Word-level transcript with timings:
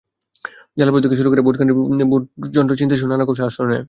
জাল 0.77 0.89
ভোট 0.93 1.01
থেকে 1.03 1.17
শুরু 1.19 1.29
করে 1.31 1.41
ভোটকেন্দ্রের 1.45 1.77
ভোটযন্ত্র 2.11 2.73
ছিনতাইসহ 2.79 3.07
নানা 3.09 3.25
কৌশলের 3.27 3.49
আশ্রয় 3.49 3.67
নেয়। 3.67 3.79